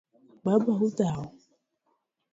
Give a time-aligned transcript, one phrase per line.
[0.43, 1.23] Baba: Udhao?